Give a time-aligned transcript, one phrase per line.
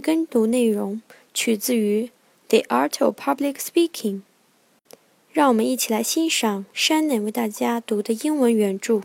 [0.00, 1.02] 跟读内容
[1.34, 2.04] 取自于《
[2.48, 4.14] The Art of Public Speaking》。
[5.32, 9.02] 让我们一起来欣赏 Shannon 为大家读的英文原着。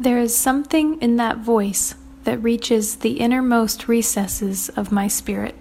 [0.00, 1.92] There is something in that voice
[2.24, 5.54] that reaches the innermost recesses of my spirit.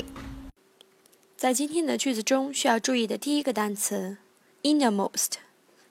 [1.36, 4.18] 在今天的句子中，需要注意的第一个单词
[4.64, 5.34] innermost，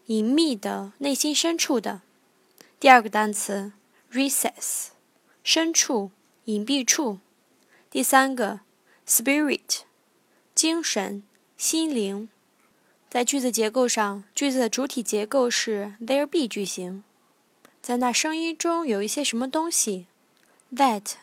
[0.07, 2.01] 隐秘的、内心深处的；
[2.81, 3.73] 第二个单词
[4.13, 4.89] recess，
[5.45, 6.11] 深处、
[6.47, 7.19] 隐蔽处；
[7.96, 8.60] 第三个
[9.08, 9.84] spirit，
[10.54, 11.24] 精神、
[11.56, 12.28] 心灵。
[13.10, 17.06] 在句子结构上，句子的主体结构是 there be 句型。
[17.82, 20.08] 在那声音中有一些什么东西
[20.76, 21.14] ？That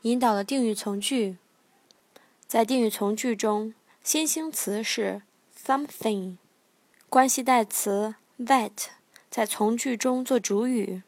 [0.00, 1.36] 引导了定语从句。
[2.46, 5.20] 在定语从句中，先行词是
[5.62, 6.38] something，
[7.10, 8.72] 关系代词 that
[9.30, 11.02] 在从句中做主语，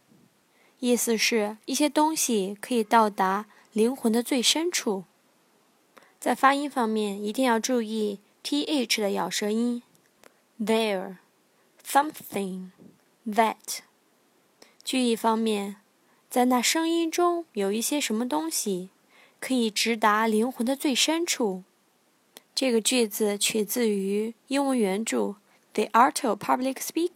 [0.80, 5.04] 意思是一些东西可以到达灵魂的最深处。
[6.24, 9.82] 在发音方面，一定要注意 th 的咬舌音。
[10.58, 11.16] There,
[11.86, 12.70] something,
[13.26, 13.80] that。
[14.82, 15.76] 句意方面，
[16.30, 18.88] 在那声音中有一些什么东西，
[19.38, 21.62] 可以直达灵魂的最深处。
[22.54, 25.18] 这个句子取自于英文原著
[25.74, 27.12] 《The Art of Public Speaking》，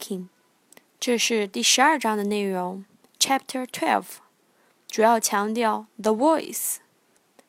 [0.99, 2.85] 这是第十二章的内容
[3.19, 4.05] ，Chapter Twelve，
[4.87, 6.75] 主要强调 the voice。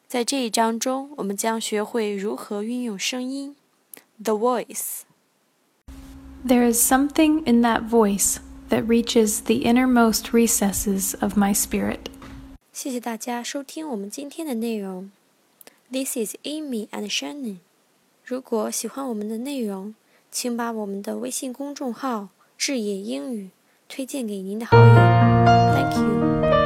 [0.09, 3.55] 在这一章中，我们将学会如何运用声音，
[4.23, 8.37] the voice。there is something in that voice
[8.69, 11.99] that reaches the innermost recesses of my spirit.
[12.71, 15.11] 谢谢大家收听我们今天的内容。
[15.91, 17.57] This is Amy and Shannon。
[18.23, 19.95] 如果喜欢我们的内容，
[20.31, 23.49] 请把我们的微信公众号“智野英语”
[23.87, 24.85] 推荐给您的好友。
[25.73, 26.58] Thank you。